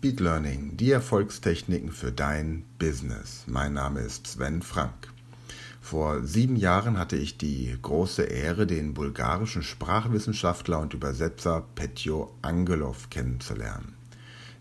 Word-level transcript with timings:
Speed 0.00 0.20
Learning, 0.20 0.78
die 0.78 0.92
Erfolgstechniken 0.92 1.92
für 1.92 2.10
dein 2.10 2.64
Business. 2.78 3.44
Mein 3.46 3.74
Name 3.74 4.00
ist 4.00 4.28
Sven 4.28 4.62
Frank. 4.62 5.12
Vor 5.82 6.24
sieben 6.24 6.56
Jahren 6.56 6.98
hatte 6.98 7.16
ich 7.16 7.36
die 7.36 7.76
große 7.82 8.22
Ehre, 8.22 8.66
den 8.66 8.94
bulgarischen 8.94 9.62
Sprachwissenschaftler 9.62 10.80
und 10.80 10.94
Übersetzer 10.94 11.66
Petjo 11.74 12.32
Angelov 12.40 13.10
kennenzulernen. 13.10 13.92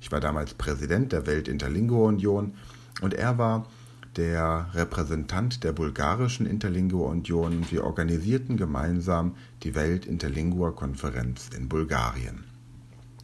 Ich 0.02 0.12
war 0.12 0.20
damals 0.20 0.56
Präsident 0.56 1.14
der 1.14 1.26
Welt 1.26 1.48
Interlingua 1.48 2.10
Union 2.10 2.56
und 3.00 3.14
er 3.14 3.38
war 3.38 3.66
der 4.18 4.68
Repräsentant 4.74 5.64
der 5.64 5.72
bulgarischen 5.72 6.48
Interlingua 6.48 7.12
Union. 7.12 7.66
Wir 7.72 7.86
organisierten 7.86 8.58
gemeinsam 8.58 9.38
die 9.64 9.74
Welt 9.74 10.06
Interlingua 10.06 10.72
Konferenz 10.72 11.50
in 11.56 11.70
Bulgarien. 11.70 12.44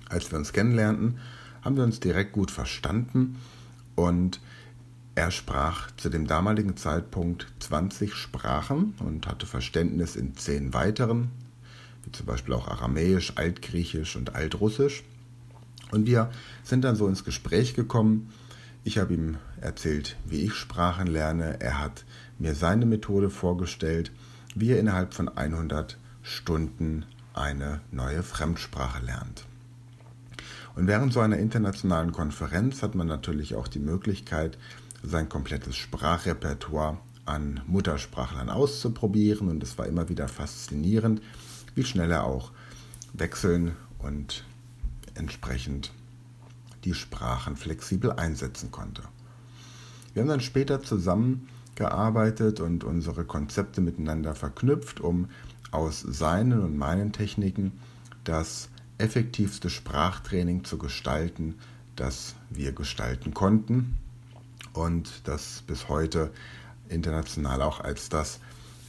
Als 0.07 0.31
wir 0.31 0.37
uns 0.37 0.53
kennenlernten, 0.53 1.19
haben 1.65 1.77
wir 1.77 1.83
uns 1.83 1.99
direkt 1.99 2.31
gut 2.31 2.51
verstanden 2.51 3.37
und 3.95 4.39
er 5.15 5.31
sprach 5.31 5.89
zu 5.97 6.09
dem 6.09 6.27
damaligen 6.27 6.77
Zeitpunkt 6.77 7.47
20 7.59 8.13
Sprachen 8.13 8.93
und 8.99 9.27
hatte 9.27 9.47
Verständnis 9.47 10.15
in 10.15 10.35
zehn 10.35 10.73
weiteren, 10.73 11.31
wie 12.03 12.11
zum 12.11 12.27
Beispiel 12.27 12.53
auch 12.53 12.67
Aramäisch, 12.67 13.33
Altgriechisch 13.35 14.15
und 14.15 14.35
Altrussisch. 14.35 15.03
Und 15.91 16.05
wir 16.05 16.29
sind 16.63 16.83
dann 16.83 16.95
so 16.95 17.07
ins 17.07 17.23
Gespräch 17.23 17.73
gekommen. 17.73 18.31
Ich 18.83 18.97
habe 18.99 19.13
ihm 19.13 19.37
erzählt, 19.59 20.17
wie 20.25 20.41
ich 20.41 20.53
Sprachen 20.53 21.07
lerne. 21.07 21.61
Er 21.61 21.79
hat 21.79 22.05
mir 22.37 22.53
seine 22.53 22.85
Methode 22.85 23.29
vorgestellt, 23.29 24.11
wie 24.53 24.71
er 24.71 24.79
innerhalb 24.79 25.13
von 25.13 25.29
100 25.29 25.97
Stunden 26.21 27.05
eine 27.33 27.81
neue 27.91 28.21
Fremdsprache 28.21 29.03
lernt. 29.03 29.45
Und 30.75 30.87
während 30.87 31.13
so 31.13 31.21
einer 31.21 31.37
internationalen 31.37 32.11
Konferenz 32.11 32.83
hat 32.83 32.95
man 32.95 33.07
natürlich 33.07 33.55
auch 33.55 33.67
die 33.67 33.79
Möglichkeit, 33.79 34.57
sein 35.03 35.29
komplettes 35.29 35.75
Sprachrepertoire 35.75 36.97
an 37.25 37.61
Muttersprachlern 37.65 38.49
auszuprobieren. 38.49 39.47
Und 39.47 39.63
es 39.63 39.77
war 39.77 39.87
immer 39.87 40.09
wieder 40.09 40.27
faszinierend, 40.27 41.21
wie 41.75 41.83
schnell 41.83 42.11
er 42.11 42.25
auch 42.25 42.51
wechseln 43.13 43.75
und 43.99 44.43
entsprechend 45.13 45.93
die 46.83 46.93
Sprachen 46.93 47.55
flexibel 47.55 48.11
einsetzen 48.11 48.71
konnte. 48.71 49.03
Wir 50.13 50.21
haben 50.21 50.29
dann 50.29 50.41
später 50.41 50.81
zusammengearbeitet 50.81 52.59
und 52.59 52.83
unsere 52.83 53.25
Konzepte 53.25 53.81
miteinander 53.81 54.35
verknüpft, 54.35 54.99
um 54.99 55.29
aus 55.71 56.01
seinen 56.01 56.61
und 56.61 56.77
meinen 56.77 57.11
Techniken 57.11 57.73
das 58.23 58.69
effektivste 58.97 59.69
Sprachtraining 59.69 60.63
zu 60.63 60.77
gestalten, 60.77 61.55
das 61.95 62.35
wir 62.49 62.71
gestalten 62.71 63.33
konnten 63.33 63.97
und 64.73 65.09
das 65.25 65.63
bis 65.67 65.89
heute 65.89 66.31
international 66.89 67.61
auch 67.61 67.79
als 67.79 68.09
das 68.09 68.39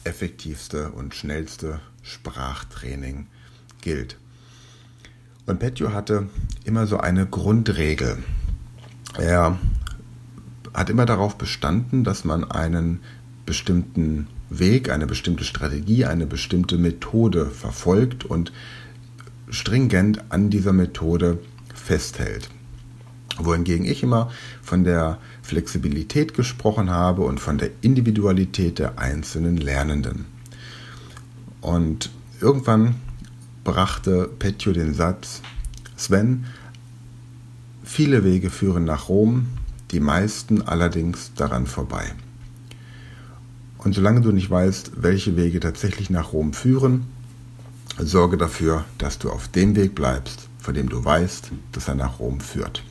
effektivste 0.05 0.91
und 0.91 1.15
schnellste 1.15 1.81
Sprachtraining 2.03 3.27
gilt. 3.81 4.17
Und 5.47 5.61
Petjo 5.61 5.93
hatte 5.93 6.29
immer 6.65 6.87
so 6.87 6.99
eine 6.99 7.27
Grundregel. 7.27 8.19
Er 9.17 9.59
hat 10.75 10.91
immer 10.91 11.07
darauf 11.07 11.39
bestanden, 11.39 12.05
dass 12.05 12.25
man 12.25 12.51
einen 12.51 13.01
bestimmten 13.47 14.27
Weg, 14.51 14.91
eine 14.91 15.07
bestimmte 15.07 15.45
Strategie, 15.45 16.05
eine 16.05 16.27
bestimmte 16.27 16.79
Methode 16.79 17.47
verfolgt 17.47 18.25
und 18.25 18.53
stringent 19.51 20.31
an 20.31 20.51
dieser 20.51 20.73
Methode 20.73 21.39
festhält. 21.75 22.49
Wohingegen 23.39 23.85
ich 23.87 24.03
immer 24.03 24.31
von 24.63 24.85
der 24.85 25.19
Flexibilität 25.43 26.35
gesprochen 26.35 26.91
habe 26.91 27.23
und 27.23 27.39
von 27.39 27.59
der 27.59 27.71
Individualität 27.83 28.79
der 28.79 28.99
einzelnen 28.99 29.57
Lernenden. 29.57 30.25
Und 31.61 32.11
irgendwann 32.41 32.97
brachte 33.65 34.31
Petjo 34.39 34.73
den 34.73 34.95
Satz, 34.95 35.43
Sven, 35.97 36.47
viele 37.85 38.25
Wege 38.25 38.51
führen 38.51 38.85
nach 38.85 39.09
Rom, 39.09 39.49
die 39.91 40.01
meisten 40.01 40.63
allerdings 40.63 41.33
daran 41.35 41.67
vorbei. 41.67 42.13
Und 43.79 43.95
solange 43.95 44.21
du 44.21 44.33
nicht 44.33 44.51
weißt, 44.51 44.93
welche 44.97 45.37
Wege 45.37 45.61
tatsächlich 45.61 46.11
nach 46.11 46.33
Rom 46.33 46.53
führen, 46.53 47.07
Sorge 47.99 48.37
dafür, 48.37 48.85
dass 48.99 49.19
du 49.19 49.31
auf 49.31 49.49
dem 49.49 49.75
Weg 49.77 49.95
bleibst, 49.95 50.49
von 50.59 50.75
dem 50.75 50.89
du 50.89 51.05
weißt, 51.05 51.51
dass 51.73 51.89
er 51.89 51.95
nach 51.95 52.19
Rom 52.19 52.41
führt. 52.41 52.83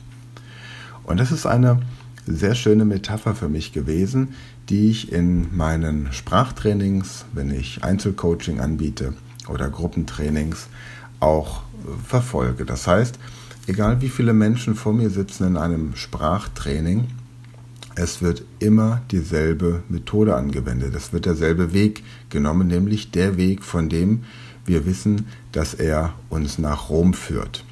Und 1.04 1.20
das 1.20 1.30
ist 1.30 1.46
eine 1.46 1.80
sehr 2.26 2.54
schöne 2.54 2.84
Metapher 2.84 3.34
für 3.34 3.48
mich 3.48 3.72
gewesen, 3.72 4.34
die 4.68 4.90
ich 4.90 5.12
in 5.12 5.56
meinen 5.56 6.12
Sprachtrainings, 6.12 7.24
wenn 7.32 7.50
ich 7.50 7.84
Einzelcoaching 7.84 8.60
anbiete 8.60 9.14
oder 9.48 9.70
Gruppentrainings, 9.70 10.66
auch 11.20 11.62
verfolge. 12.04 12.64
Das 12.64 12.88
heißt, 12.88 13.18
egal 13.68 14.00
wie 14.00 14.08
viele 14.08 14.32
Menschen 14.32 14.74
vor 14.74 14.92
mir 14.92 15.10
sitzen 15.10 15.46
in 15.46 15.56
einem 15.56 15.94
Sprachtraining, 15.94 17.06
es 17.94 18.20
wird 18.20 18.42
immer 18.58 19.00
dieselbe 19.10 19.82
Methode 19.88 20.34
angewendet. 20.34 20.94
Es 20.94 21.12
wird 21.12 21.24
derselbe 21.24 21.72
Weg 21.72 22.02
genommen, 22.28 22.66
nämlich 22.66 23.10
der 23.10 23.36
Weg, 23.38 23.64
von 23.64 23.88
dem 23.88 24.24
wir 24.66 24.86
wissen, 24.86 25.26
dass 25.52 25.74
er 25.74 26.14
uns 26.28 26.58
nach 26.58 26.90
Rom 26.90 27.14
führt. 27.14 27.64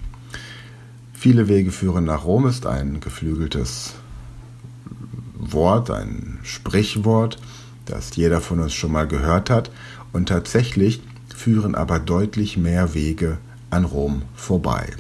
Viele 1.12 1.48
Wege 1.48 1.70
führen 1.70 2.04
nach 2.04 2.24
Rom 2.24 2.46
ist 2.46 2.66
ein 2.66 3.00
geflügeltes 3.00 3.94
Wort, 5.36 5.90
ein 5.90 6.38
Sprichwort, 6.42 7.38
das 7.86 8.14
jeder 8.16 8.40
von 8.40 8.60
uns 8.60 8.74
schon 8.74 8.92
mal 8.92 9.06
gehört 9.06 9.50
hat. 9.50 9.70
Und 10.12 10.28
tatsächlich 10.28 11.02
führen 11.34 11.74
aber 11.74 11.98
deutlich 11.98 12.56
mehr 12.56 12.94
Wege 12.94 13.38
an 13.70 13.84
Rom 13.84 14.22
vorbei. 14.34 14.92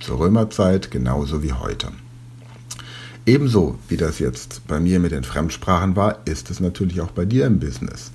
Zur 0.00 0.18
Römerzeit 0.18 0.90
genauso 0.90 1.42
wie 1.42 1.52
heute. 1.52 1.88
Ebenso 3.24 3.78
wie 3.88 3.96
das 3.96 4.18
jetzt 4.18 4.66
bei 4.66 4.80
mir 4.80 4.98
mit 4.98 5.12
den 5.12 5.24
Fremdsprachen 5.24 5.94
war, 5.94 6.18
ist 6.26 6.50
es 6.50 6.58
natürlich 6.58 7.00
auch 7.00 7.12
bei 7.12 7.24
dir 7.24 7.46
im 7.46 7.60
Business. 7.60 8.10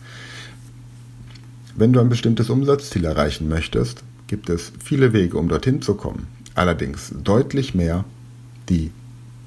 Wenn 1.80 1.94
du 1.94 2.00
ein 2.00 2.10
bestimmtes 2.10 2.50
Umsatzziel 2.50 3.06
erreichen 3.06 3.48
möchtest, 3.50 4.04
gibt 4.26 4.50
es 4.50 4.72
viele 4.84 5.14
Wege, 5.14 5.38
um 5.38 5.48
dorthin 5.48 5.84
zu 5.84 5.94
kommen. 5.94 6.26
Allerdings 6.56 7.14
deutlich 7.24 7.76
mehr, 7.76 8.04
die 8.68 8.90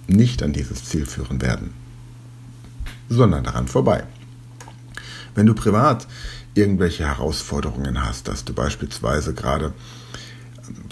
nicht 0.07 0.41
an 0.45 0.53
dieses 0.53 0.85
Ziel 0.85 1.07
führen 1.07 1.43
werden, 1.43 1.75
sondern 3.09 3.43
daran 3.43 3.67
vorbei. 3.67 4.05
Wenn 5.35 5.47
du 5.47 5.55
privat 5.55 6.07
irgendwelche 6.55 7.05
Herausforderungen 7.05 8.05
hast, 8.05 8.29
dass 8.29 8.45
du 8.45 8.53
beispielsweise 8.53 9.35
gerade 9.35 9.73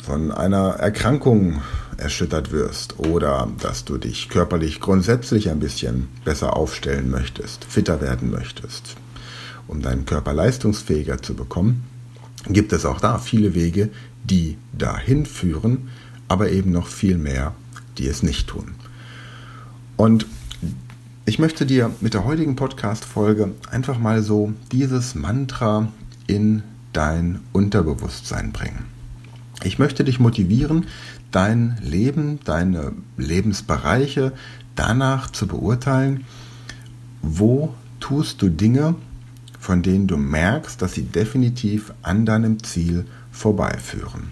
von 0.02 0.32
einer 0.32 0.70
Erkrankung 0.70 1.62
erschüttert 1.98 2.50
wirst 2.50 2.98
oder 2.98 3.48
dass 3.60 3.84
du 3.84 3.96
dich 3.96 4.28
körperlich 4.28 4.80
grundsätzlich 4.80 5.50
ein 5.50 5.60
bisschen 5.60 6.08
besser 6.24 6.56
aufstellen 6.56 7.10
möchtest, 7.10 7.64
fitter 7.64 8.00
werden 8.00 8.28
möchtest, 8.28 8.96
um 9.68 9.82
deinen 9.82 10.06
Körper 10.06 10.32
leistungsfähiger 10.32 11.22
zu 11.22 11.34
bekommen, 11.34 11.84
gibt 12.48 12.72
es 12.72 12.84
auch 12.84 13.00
da 13.00 13.18
viele 13.18 13.54
Wege, 13.54 13.90
die 14.24 14.56
dahin 14.76 15.26
führen, 15.26 15.88
aber 16.26 16.50
eben 16.50 16.72
noch 16.72 16.86
viel 16.86 17.18
mehr, 17.18 17.54
die 17.98 18.06
es 18.06 18.22
nicht 18.22 18.48
tun. 18.48 18.74
Und 19.96 20.26
ich 21.24 21.38
möchte 21.38 21.66
dir 21.66 21.90
mit 22.00 22.14
der 22.14 22.24
heutigen 22.24 22.56
Podcast-Folge 22.56 23.52
einfach 23.70 23.98
mal 23.98 24.22
so 24.22 24.52
dieses 24.72 25.14
Mantra 25.14 25.88
in 26.26 26.62
dein 26.92 27.40
Unterbewusstsein 27.52 28.52
bringen. 28.52 28.86
Ich 29.62 29.78
möchte 29.78 30.04
dich 30.04 30.20
motivieren, 30.20 30.86
dein 31.30 31.78
Leben, 31.82 32.38
deine 32.44 32.92
Lebensbereiche 33.16 34.32
danach 34.74 35.30
zu 35.30 35.46
beurteilen, 35.46 36.24
wo 37.20 37.74
tust 38.00 38.40
du 38.40 38.48
Dinge, 38.48 38.94
von 39.58 39.82
denen 39.82 40.06
du 40.06 40.16
merkst, 40.16 40.80
dass 40.80 40.94
sie 40.94 41.04
definitiv 41.04 41.92
an 42.02 42.26
deinem 42.26 42.62
Ziel 42.62 43.06
vorbeiführen. 43.32 44.30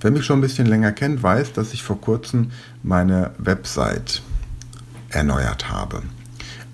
Wer 0.00 0.10
mich 0.10 0.24
schon 0.24 0.38
ein 0.38 0.42
bisschen 0.42 0.66
länger 0.66 0.92
kennt, 0.92 1.22
weiß, 1.22 1.52
dass 1.52 1.72
ich 1.72 1.82
vor 1.82 2.00
kurzem 2.00 2.50
meine 2.82 3.32
Website 3.38 4.22
erneuert 5.08 5.70
habe. 5.70 6.02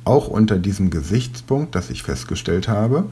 Auch 0.04 0.28
unter 0.28 0.58
diesem 0.58 0.90
Gesichtspunkt, 0.90 1.74
dass 1.74 1.88
ich 1.88 2.02
festgestellt 2.02 2.68
habe, 2.68 3.06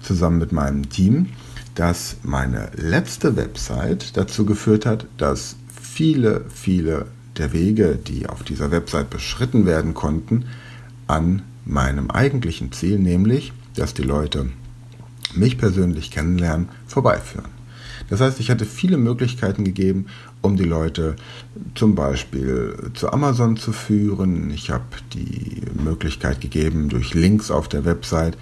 zusammen 0.00 0.38
mit 0.38 0.52
meinem 0.52 0.88
Team, 0.88 1.30
dass 1.74 2.16
meine 2.22 2.70
letzte 2.76 3.36
Website 3.36 4.16
dazu 4.16 4.46
geführt 4.46 4.86
hat, 4.86 5.06
dass 5.16 5.56
viele, 5.80 6.44
viele 6.52 7.06
der 7.36 7.52
Wege, 7.52 7.96
die 7.96 8.28
auf 8.28 8.42
dieser 8.42 8.70
Website 8.70 9.10
beschritten 9.10 9.66
werden 9.66 9.94
konnten, 9.94 10.44
an 11.06 11.42
meinem 11.68 12.10
eigentlichen 12.10 12.72
Ziel, 12.72 12.98
nämlich, 12.98 13.52
dass 13.74 13.94
die 13.94 14.02
Leute 14.02 14.50
mich 15.34 15.58
persönlich 15.58 16.10
kennenlernen, 16.10 16.68
vorbeiführen. 16.86 17.58
Das 18.08 18.20
heißt, 18.20 18.40
ich 18.40 18.50
hatte 18.50 18.64
viele 18.64 18.96
Möglichkeiten 18.96 19.64
gegeben, 19.64 20.06
um 20.40 20.56
die 20.56 20.64
Leute 20.64 21.16
zum 21.74 21.94
Beispiel 21.94 22.90
zu 22.94 23.12
Amazon 23.12 23.56
zu 23.56 23.72
führen. 23.72 24.50
Ich 24.50 24.70
habe 24.70 24.84
die 25.12 25.62
Möglichkeit 25.82 26.40
gegeben, 26.40 26.88
durch 26.88 27.12
Links 27.12 27.50
auf 27.50 27.68
der 27.68 27.84
Website 27.84 28.38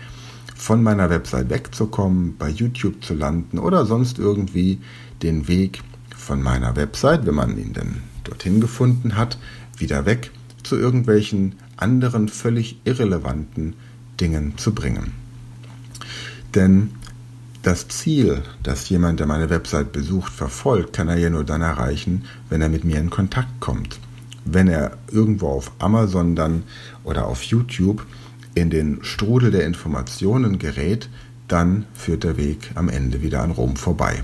von 0.54 0.82
meiner 0.82 1.10
Website 1.10 1.50
wegzukommen, 1.50 2.36
bei 2.38 2.48
YouTube 2.48 3.04
zu 3.04 3.14
landen 3.14 3.58
oder 3.58 3.86
sonst 3.86 4.18
irgendwie 4.18 4.78
den 5.22 5.48
Weg 5.48 5.82
von 6.16 6.42
meiner 6.42 6.76
Website, 6.76 7.26
wenn 7.26 7.34
man 7.34 7.58
ihn 7.58 7.72
denn 7.72 7.96
dorthin 8.24 8.60
gefunden 8.60 9.16
hat, 9.16 9.38
wieder 9.78 10.06
weg 10.06 10.30
zu 10.62 10.76
irgendwelchen 10.76 11.56
anderen 11.76 12.28
völlig 12.28 12.80
irrelevanten 12.84 13.74
Dingen 14.20 14.56
zu 14.56 14.74
bringen. 14.74 15.12
Denn 16.54 16.90
das 17.62 17.88
Ziel, 17.88 18.42
das 18.62 18.88
jemand, 18.88 19.20
der 19.20 19.26
meine 19.26 19.50
Website 19.50 19.92
besucht, 19.92 20.32
verfolgt, 20.32 20.92
kann 20.92 21.08
er 21.08 21.16
ja 21.16 21.30
nur 21.30 21.44
dann 21.44 21.62
erreichen, 21.62 22.24
wenn 22.48 22.62
er 22.62 22.68
mit 22.68 22.84
mir 22.84 22.98
in 22.98 23.10
Kontakt 23.10 23.60
kommt. 23.60 23.98
Wenn 24.44 24.68
er 24.68 24.96
irgendwo 25.10 25.48
auf 25.48 25.72
Amazon 25.80 26.36
dann 26.36 26.62
oder 27.02 27.26
auf 27.26 27.42
YouTube 27.42 28.06
in 28.54 28.70
den 28.70 29.02
Strudel 29.02 29.50
der 29.50 29.66
Informationen 29.66 30.58
gerät, 30.58 31.08
dann 31.48 31.86
führt 31.92 32.24
der 32.24 32.36
Weg 32.36 32.70
am 32.74 32.88
Ende 32.88 33.20
wieder 33.22 33.42
an 33.42 33.50
Rom 33.50 33.76
vorbei. 33.76 34.22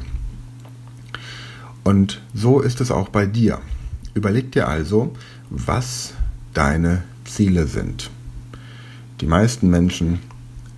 Und 1.85 2.21
so 2.33 2.61
ist 2.61 2.81
es 2.81 2.91
auch 2.91 3.09
bei 3.09 3.27
dir. 3.27 3.61
Überleg 4.15 4.53
dir 4.53 4.69
also, 4.69 5.15
was 5.51 6.15
deine 6.55 7.03
Ziele 7.35 7.67
sind. 7.67 8.11
Die 9.21 9.27
meisten 9.27 9.71
Menschen 9.71 10.21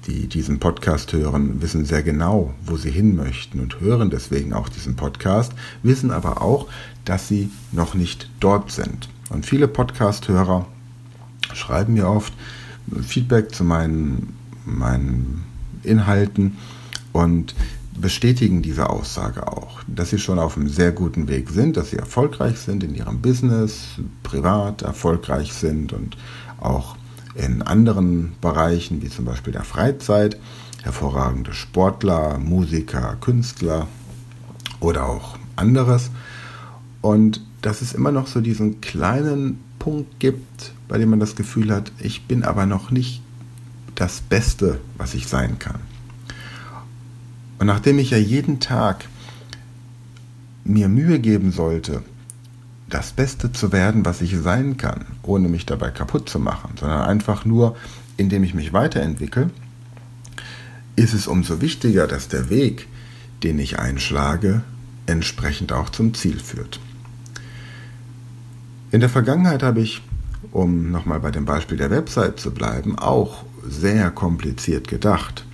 die 0.07 0.27
diesen 0.27 0.59
Podcast 0.59 1.13
hören, 1.13 1.63
wissen 1.63 1.85
sehr 1.85 2.03
genau, 2.03 2.53
wo 2.65 2.77
sie 2.77 2.91
hin 2.91 3.17
möchten 3.17 3.61
und 3.61 3.81
hören 3.81 4.11
deswegen 4.11 4.53
auch 4.53 4.69
diesen 4.69 4.97
Podcast, 4.97 5.53
wissen 5.83 6.11
aber 6.11 6.43
auch, 6.43 6.69
dass 7.05 7.29
sie 7.29 7.51
noch 7.73 7.95
nicht 7.95 8.29
dort 8.41 8.71
sind. 8.71 9.09
Und 9.31 9.47
viele 9.47 9.69
Podcast-Hörer 9.69 10.67
schreiben 11.55 11.95
mir 11.95 12.09
oft 12.09 12.33
Feedback 13.03 13.55
zu 13.55 13.65
meinen, 13.65 14.37
meinen 14.67 15.45
Inhalten 15.83 16.59
und 17.13 17.55
bestätigen 18.01 18.63
diese 18.63 18.91
Aussage 18.91 19.47
auch, 19.47 19.83
dass 19.87 20.11
sie 20.11 20.19
schon 20.19 20.39
auf 20.39 20.57
einem 20.57 20.69
sehr 20.69 20.93
guten 20.93 21.29
Weg 21.29 21.51
sind, 21.51 21.77
dass 21.77 21.91
sie 21.91 21.97
erfolgreich 21.97 22.59
sind 22.59 22.83
in 22.83 22.95
ihrem 22.95 23.21
Business, 23.21 24.01
privat 24.23 24.83
erfolgreich 24.83 25.53
sind 25.53 25.93
und 25.93 26.17
auch 26.59 26.97
in 27.35 27.63
anderen 27.63 28.35
Bereichen, 28.41 29.03
wie 29.03 29.09
zum 29.09 29.25
Beispiel 29.25 29.53
der 29.53 29.65
Freizeit, 29.65 30.39
hervorragende 30.83 31.53
Sportler, 31.55 32.39
Musiker, 32.39 33.17
Künstler 33.21 33.87
oder 34.81 35.09
auch 35.09 35.39
anderes. 35.57 36.11
Und 37.01 37.41
dass 37.63 37.81
es 37.81 37.93
immer 37.93 38.13
noch 38.13 38.27
so 38.27 38.41
diesen 38.41 38.81
kleinen 38.81 39.59
Punkt 39.79 40.21
gibt, 40.21 40.73
bei 40.89 40.99
dem 40.99 41.11
man 41.11 41.21
das 41.21 41.37
Gefühl 41.37 41.73
hat, 41.73 41.93
ich 41.99 42.27
bin 42.27 42.45
aber 42.45 42.67
noch 42.67 42.91
nicht 42.91 43.23
das 43.95 44.21
Beste, 44.21 44.81
was 44.97 45.15
ich 45.15 45.27
sein 45.27 45.59
kann. 45.59 45.94
Und 47.65 47.69
nachdem 47.69 47.99
ich 47.99 48.11
ja 48.11 48.19
jeden 48.19 48.61
Tag 48.61 49.07
mir 50.65 50.87
Mühe 50.91 51.19
geben 51.19 51.51
sollte, 51.51 52.03
das 52.91 53.13
Beste 53.13 53.53
zu 53.53 53.73
werden, 53.73 54.05
was 54.05 54.21
ich 54.21 54.37
sein 54.37 54.77
kann, 54.77 55.07
ohne 55.23 55.49
mich 55.49 55.65
dabei 55.65 55.89
kaputt 55.89 56.29
zu 56.29 56.39
machen, 56.39 56.75
sondern 56.79 57.01
einfach 57.01 57.47
nur, 57.47 57.75
indem 58.19 58.45
ich 58.45 58.53
mich 58.53 58.75
weiterentwickle, 58.75 59.49
ist 60.97 61.15
es 61.15 61.27
umso 61.27 61.63
wichtiger, 61.63 62.07
dass 62.07 62.29
der 62.29 62.51
Weg, 62.51 62.87
den 63.43 63.59
ich 63.59 63.79
einschlage, 63.79 64.63
entsprechend 65.07 65.73
auch 65.73 65.89
zum 65.89 66.13
Ziel 66.13 66.41
führt. 66.41 66.81
In 68.91 69.01
der 69.01 69.09
Vergangenheit 69.09 69.63
habe 69.63 69.81
ich, 69.81 70.03
um 70.53 70.91
nochmal 70.91 71.21
bei 71.21 71.31
dem 71.31 71.47
Beispiel 71.47 71.79
der 71.79 71.91
Website 71.91 72.39
zu 72.39 72.51
bleiben, 72.51 72.99
auch 72.99 73.43
sehr 73.67 74.11
kompliziert 74.11 74.87
gedacht. 74.87 75.47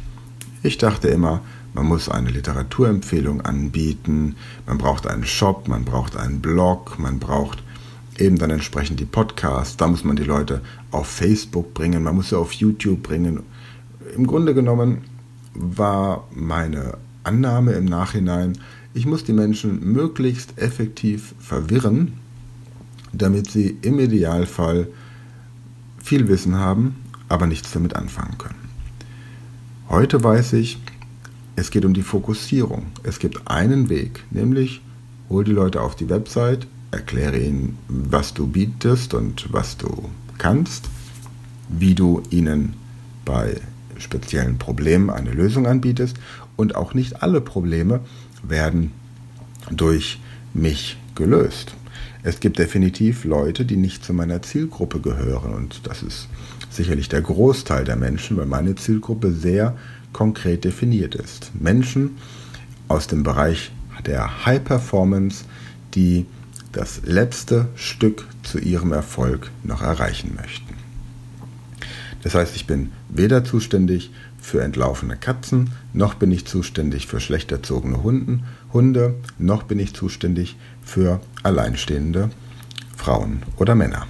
Ich 0.64 0.76
dachte 0.76 1.06
immer, 1.06 1.42
man 1.74 1.86
muss 1.86 2.08
eine 2.08 2.30
Literaturempfehlung 2.30 3.42
anbieten, 3.42 4.36
man 4.66 4.78
braucht 4.78 5.06
einen 5.06 5.24
Shop, 5.24 5.68
man 5.68 5.84
braucht 5.84 6.16
einen 6.16 6.40
Blog, 6.40 6.98
man 6.98 7.18
braucht 7.18 7.62
eben 8.18 8.38
dann 8.38 8.50
entsprechend 8.50 9.00
die 9.00 9.04
Podcasts, 9.06 9.76
da 9.76 9.86
muss 9.86 10.04
man 10.04 10.16
die 10.16 10.24
Leute 10.24 10.60
auf 10.90 11.06
Facebook 11.06 11.72
bringen, 11.74 12.02
man 12.02 12.16
muss 12.16 12.30
sie 12.30 12.38
auf 12.38 12.52
YouTube 12.52 13.02
bringen. 13.02 13.40
Im 14.14 14.26
Grunde 14.26 14.54
genommen 14.54 15.02
war 15.54 16.28
meine 16.34 16.98
Annahme 17.24 17.72
im 17.72 17.84
Nachhinein, 17.84 18.58
ich 18.92 19.06
muss 19.06 19.24
die 19.24 19.32
Menschen 19.32 19.92
möglichst 19.92 20.58
effektiv 20.58 21.34
verwirren, 21.38 22.14
damit 23.12 23.50
sie 23.50 23.76
im 23.82 24.00
Idealfall 24.00 24.88
viel 26.02 26.28
Wissen 26.28 26.56
haben, 26.56 26.96
aber 27.28 27.46
nichts 27.46 27.70
damit 27.72 27.94
anfangen 27.94 28.38
können. 28.38 28.58
Heute 29.88 30.22
weiß 30.22 30.54
ich, 30.54 30.80
es 31.56 31.70
geht 31.70 31.84
um 31.84 31.94
die 31.94 32.02
Fokussierung. 32.02 32.86
Es 33.02 33.18
gibt 33.18 33.48
einen 33.48 33.88
Weg, 33.88 34.24
nämlich 34.30 34.80
hol 35.28 35.44
die 35.44 35.52
Leute 35.52 35.80
auf 35.80 35.96
die 35.96 36.08
Website, 36.08 36.66
erkläre 36.90 37.38
ihnen, 37.38 37.78
was 37.88 38.34
du 38.34 38.46
bietest 38.46 39.14
und 39.14 39.52
was 39.52 39.76
du 39.76 40.10
kannst, 40.38 40.88
wie 41.68 41.94
du 41.94 42.22
ihnen 42.30 42.74
bei 43.24 43.60
speziellen 43.98 44.58
Problemen 44.58 45.10
eine 45.10 45.30
Lösung 45.30 45.66
anbietest 45.66 46.16
und 46.56 46.74
auch 46.74 46.94
nicht 46.94 47.22
alle 47.22 47.40
Probleme 47.40 48.00
werden 48.42 48.92
durch 49.70 50.18
mich 50.54 50.96
gelöst. 51.14 51.74
Es 52.22 52.40
gibt 52.40 52.58
definitiv 52.58 53.24
Leute, 53.24 53.64
die 53.64 53.76
nicht 53.76 54.04
zu 54.04 54.12
meiner 54.12 54.42
Zielgruppe 54.42 55.00
gehören 55.00 55.54
und 55.54 55.86
das 55.86 56.02
ist 56.02 56.28
sicherlich 56.70 57.08
der 57.08 57.22
Großteil 57.22 57.84
der 57.84 57.96
Menschen, 57.96 58.36
weil 58.36 58.46
meine 58.46 58.74
Zielgruppe 58.74 59.32
sehr 59.32 59.76
konkret 60.12 60.64
definiert 60.64 61.14
ist. 61.14 61.52
Menschen 61.54 62.16
aus 62.88 63.06
dem 63.06 63.22
Bereich 63.22 63.72
der 64.06 64.46
High 64.46 64.64
Performance, 64.64 65.44
die 65.94 66.26
das 66.72 67.02
letzte 67.04 67.68
Stück 67.74 68.26
zu 68.42 68.58
ihrem 68.58 68.92
Erfolg 68.92 69.50
noch 69.62 69.82
erreichen 69.82 70.34
möchten. 70.36 70.74
Das 72.22 72.34
heißt, 72.34 72.54
ich 72.54 72.66
bin 72.66 72.92
weder 73.08 73.44
zuständig 73.44 74.10
für 74.40 74.62
entlaufene 74.62 75.16
Katzen, 75.16 75.70
noch 75.92 76.14
bin 76.14 76.30
ich 76.30 76.46
zuständig 76.46 77.06
für 77.06 77.20
schlecht 77.20 77.52
erzogene 77.52 78.02
Hunden, 78.02 78.44
Hunde, 78.72 79.14
noch 79.38 79.64
bin 79.64 79.78
ich 79.78 79.94
zuständig 79.94 80.56
für 80.82 81.20
alleinstehende 81.42 82.30
Frauen 82.96 83.42
oder 83.56 83.74
Männer. 83.74 84.06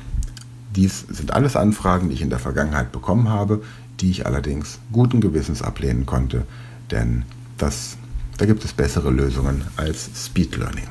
Dies 0.76 1.04
sind 1.08 1.32
alles 1.32 1.56
Anfragen, 1.56 2.08
die 2.08 2.14
ich 2.14 2.22
in 2.22 2.30
der 2.30 2.38
Vergangenheit 2.38 2.92
bekommen 2.92 3.28
habe, 3.28 3.62
die 4.00 4.10
ich 4.10 4.26
allerdings 4.26 4.78
guten 4.92 5.20
Gewissens 5.20 5.62
ablehnen 5.62 6.06
konnte, 6.06 6.46
denn 6.90 7.24
das, 7.58 7.96
da 8.38 8.46
gibt 8.46 8.64
es 8.64 8.72
bessere 8.72 9.10
Lösungen 9.10 9.64
als 9.76 10.10
Speed 10.14 10.56
Learning. 10.56 10.88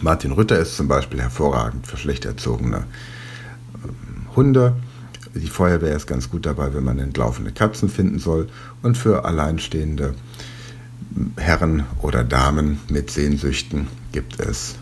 Martin 0.00 0.32
Rütter 0.32 0.58
ist 0.58 0.76
zum 0.76 0.88
Beispiel 0.88 1.20
hervorragend 1.20 1.86
für 1.86 1.96
schlecht 1.96 2.24
erzogene 2.24 2.84
ähm, 3.84 4.34
Hunde. 4.36 4.76
Die 5.34 5.46
Feuerwehr 5.46 5.96
ist 5.96 6.06
ganz 6.06 6.30
gut 6.30 6.46
dabei, 6.46 6.74
wenn 6.74 6.84
man 6.84 6.98
entlaufene 6.98 7.52
Katzen 7.52 7.88
finden 7.88 8.18
soll. 8.18 8.48
Und 8.82 8.98
für 8.98 9.24
alleinstehende 9.24 10.14
Herren 11.36 11.84
oder 12.00 12.24
Damen 12.24 12.80
mit 12.88 13.10
Sehnsüchten 13.10 13.88
gibt 14.12 14.40
es 14.40 14.76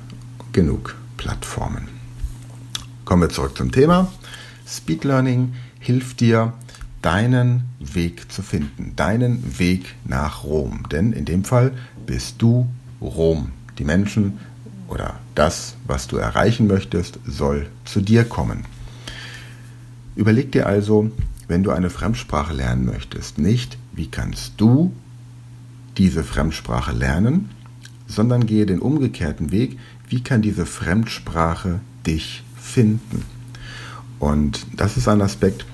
genug 0.52 0.96
Plattformen. 1.16 1.88
Kommen 3.04 3.22
wir 3.22 3.28
zurück 3.28 3.56
zum 3.56 3.72
Thema. 3.72 4.10
Speed 4.66 5.04
Learning 5.04 5.54
hilft 5.80 6.20
dir, 6.20 6.52
deinen 7.02 7.64
Weg 7.78 8.30
zu 8.30 8.42
finden, 8.42 8.94
deinen 8.96 9.58
Weg 9.58 9.94
nach 10.04 10.44
Rom. 10.44 10.84
Denn 10.90 11.12
in 11.12 11.24
dem 11.24 11.44
Fall 11.44 11.72
bist 12.06 12.42
du 12.42 12.68
Rom. 13.00 13.52
Die 13.78 13.84
Menschen 13.84 14.38
oder 14.88 15.18
das, 15.34 15.76
was 15.86 16.08
du 16.08 16.16
erreichen 16.16 16.66
möchtest, 16.66 17.18
soll 17.24 17.68
zu 17.84 18.00
dir 18.00 18.24
kommen. 18.24 18.64
Überleg 20.16 20.52
dir 20.52 20.66
also, 20.66 21.10
wenn 21.48 21.62
du 21.62 21.70
eine 21.70 21.90
Fremdsprache 21.90 22.52
lernen 22.52 22.84
möchtest, 22.84 23.38
nicht, 23.38 23.78
wie 23.92 24.08
kannst 24.08 24.54
du 24.58 24.92
diese 25.96 26.24
Fremdsprache 26.24 26.92
lernen, 26.92 27.50
sondern 28.06 28.46
gehe 28.46 28.66
den 28.66 28.80
umgekehrten 28.80 29.52
Weg. 29.52 29.78
Wie 30.08 30.22
kann 30.22 30.42
diese 30.42 30.66
Fremdsprache 30.66 31.80
dich 32.06 32.42
finden? 32.56 33.24
Und 34.18 34.66
das 34.76 34.96
ist 34.96 35.08
ein 35.08 35.22
Aspekt, 35.22 35.64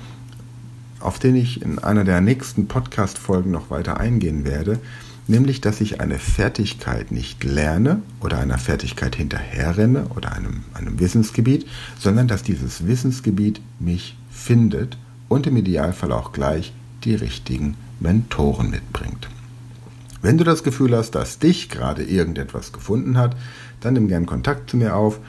auf 1.01 1.19
den 1.19 1.37
ich 1.37 1.63
in 1.63 1.79
einer 1.79 2.05
der 2.05 2.21
nächsten 2.21 2.69
Podcast-Folgen 2.69 3.51
noch 3.51 3.71
weiter 3.71 3.99
eingehen 3.99 4.45
werde, 4.45 4.79
nämlich 5.29 5.61
dass 5.61 5.81
ich 5.81 6.01
eine 6.01 6.19
Fertigkeit 6.19 7.11
nicht 7.11 7.45
lerne 7.45 8.03
oder 8.21 8.39
einer 8.39 8.59
Fertigkeit 8.59 9.17
hinterherrenne 9.17 10.07
oder 10.15 10.33
einem, 10.33 10.65
einem 10.75 11.01
Wissensgebiet, 11.01 11.67
sondern 11.99 12.29
dass 12.29 12.43
dieses 12.43 12.87
Wissensgebiet 12.87 13.61
mich 13.79 14.17
findet 14.31 14.99
und 15.29 15.47
im 15.47 15.57
Idealfall 15.57 16.13
auch 16.13 16.33
gleich 16.33 16.73
die 17.05 17.15
richtigen 17.15 17.77
Mentoren 18.01 18.71
mitbringt. 18.71 19.29
Wenn 20.23 20.39
du 20.39 20.45
das 20.45 20.63
Gefühl 20.63 20.97
hast, 20.97 21.11
dass 21.13 21.39
dich 21.39 21.69
gerade 21.69 22.03
irgendetwas 22.03 22.73
gefunden 22.73 23.19
hat, 23.19 23.37
dann 23.81 23.93
nimm 23.95 24.09
gern 24.09 24.27
Kontakt 24.27 24.71
zu 24.71 24.77
mir 24.77 24.97
auf 24.97 25.21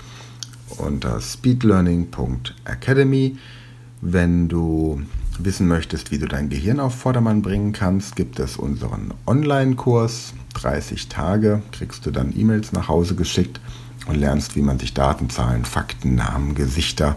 unter 0.77 1.21
speedlearning.academy. 1.21 3.38
Wenn 4.01 4.47
du 4.47 5.01
wissen 5.44 5.67
möchtest, 5.67 6.12
wie 6.12 6.17
du 6.17 6.27
dein 6.27 6.50
Gehirn 6.50 6.79
auf 6.79 6.96
Vordermann 6.96 7.41
bringen 7.41 7.74
kannst, 7.74 8.15
gibt 8.15 8.39
es 8.39 8.58
unseren 8.58 9.13
Online-Kurs. 9.25 10.34
30 10.56 11.08
Tage 11.08 11.62
kriegst 11.72 12.06
du 12.06 12.12
dann 12.12 12.34
E-Mails 12.36 12.72
nach 12.72 12.88
Hause 12.88 13.15
geschickt 13.15 13.60
und 14.08 14.15
lernst, 14.15 14.56
wie 14.56 14.62
man 14.62 14.79
sich 14.79 14.94
Datenzahlen, 14.94 15.65
Fakten, 15.65 16.15
Namen, 16.15 16.56
Gesichter 16.56 17.15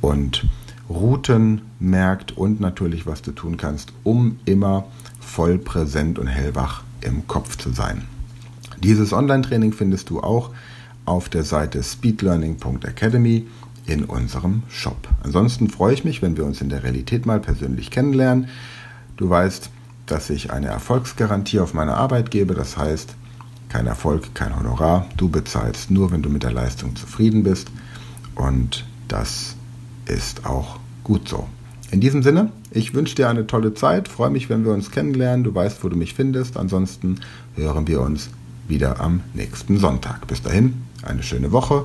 und 0.00 0.46
Routen 0.88 1.62
merkt 1.80 2.36
und 2.36 2.60
natürlich, 2.60 3.06
was 3.06 3.22
du 3.22 3.32
tun 3.32 3.56
kannst, 3.56 3.92
um 4.04 4.38
immer 4.44 4.84
voll 5.20 5.58
präsent 5.58 6.18
und 6.18 6.28
hellwach 6.28 6.82
im 7.00 7.26
Kopf 7.26 7.56
zu 7.56 7.70
sein. 7.70 8.02
Dieses 8.82 9.12
Online-Training 9.12 9.72
findest 9.72 10.10
du 10.10 10.20
auch 10.20 10.50
auf 11.04 11.28
der 11.28 11.44
Seite 11.44 11.82
speedlearning.academy 11.82 13.46
in 13.86 14.04
unserem 14.04 14.62
Shop. 14.68 15.08
Ansonsten 15.22 15.68
freue 15.68 15.94
ich 15.94 16.04
mich, 16.04 16.22
wenn 16.22 16.36
wir 16.36 16.44
uns 16.44 16.60
in 16.60 16.68
der 16.68 16.82
Realität 16.82 17.26
mal 17.26 17.40
persönlich 17.40 17.90
kennenlernen. 17.90 18.48
Du 19.16 19.30
weißt, 19.30 19.70
dass 20.06 20.30
ich 20.30 20.52
eine 20.52 20.68
Erfolgsgarantie 20.68 21.60
auf 21.60 21.74
meine 21.74 21.94
Arbeit 21.94 22.30
gebe. 22.30 22.54
Das 22.54 22.76
heißt, 22.76 23.14
kein 23.68 23.86
Erfolg, 23.86 24.34
kein 24.34 24.56
Honorar. 24.56 25.06
Du 25.16 25.28
bezahlst 25.28 25.90
nur, 25.90 26.10
wenn 26.12 26.22
du 26.22 26.30
mit 26.30 26.42
der 26.42 26.52
Leistung 26.52 26.96
zufrieden 26.96 27.42
bist. 27.42 27.70
Und 28.34 28.84
das 29.08 29.56
ist 30.06 30.46
auch 30.46 30.78
gut 31.04 31.28
so. 31.28 31.46
In 31.90 32.00
diesem 32.00 32.22
Sinne, 32.22 32.50
ich 32.70 32.94
wünsche 32.94 33.14
dir 33.14 33.28
eine 33.28 33.46
tolle 33.46 33.74
Zeit, 33.74 34.08
freue 34.08 34.30
mich, 34.30 34.50
wenn 34.50 34.64
wir 34.64 34.72
uns 34.72 34.90
kennenlernen. 34.90 35.44
Du 35.44 35.54
weißt, 35.54 35.82
wo 35.84 35.88
du 35.88 35.96
mich 35.96 36.14
findest. 36.14 36.56
Ansonsten 36.56 37.20
hören 37.54 37.86
wir 37.86 38.00
uns 38.00 38.30
wieder 38.68 39.00
am 39.00 39.20
nächsten 39.34 39.78
Sonntag. 39.78 40.26
Bis 40.26 40.42
dahin, 40.42 40.82
eine 41.02 41.22
schöne 41.22 41.52
Woche 41.52 41.84